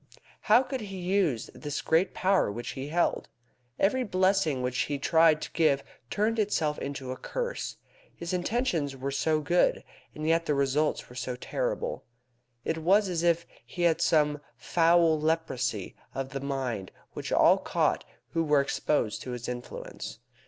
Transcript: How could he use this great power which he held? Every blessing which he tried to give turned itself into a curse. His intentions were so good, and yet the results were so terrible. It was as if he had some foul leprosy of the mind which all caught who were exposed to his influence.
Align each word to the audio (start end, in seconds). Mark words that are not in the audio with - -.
How 0.41 0.63
could 0.63 0.81
he 0.81 0.97
use 0.97 1.51
this 1.53 1.79
great 1.83 2.15
power 2.15 2.51
which 2.51 2.69
he 2.71 2.87
held? 2.87 3.27
Every 3.79 4.03
blessing 4.03 4.63
which 4.63 4.79
he 4.85 4.97
tried 4.97 5.43
to 5.43 5.51
give 5.51 5.83
turned 6.09 6.39
itself 6.39 6.79
into 6.79 7.11
a 7.11 7.15
curse. 7.17 7.75
His 8.15 8.33
intentions 8.33 8.97
were 8.97 9.11
so 9.11 9.41
good, 9.41 9.83
and 10.15 10.25
yet 10.27 10.47
the 10.47 10.55
results 10.55 11.07
were 11.07 11.15
so 11.15 11.35
terrible. 11.35 12.03
It 12.65 12.79
was 12.79 13.09
as 13.09 13.21
if 13.21 13.45
he 13.63 13.83
had 13.83 14.01
some 14.01 14.41
foul 14.57 15.19
leprosy 15.21 15.95
of 16.15 16.29
the 16.29 16.39
mind 16.41 16.89
which 17.13 17.31
all 17.31 17.59
caught 17.59 18.03
who 18.31 18.43
were 18.43 18.59
exposed 18.59 19.21
to 19.21 19.33
his 19.33 19.47
influence. 19.47 20.17